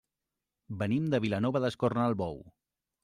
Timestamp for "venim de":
0.79-1.19